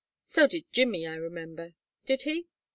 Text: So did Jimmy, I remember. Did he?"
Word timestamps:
So 0.25 0.47
did 0.47 0.65
Jimmy, 0.73 1.05
I 1.05 1.13
remember. 1.13 1.75
Did 2.07 2.23
he?" 2.23 2.47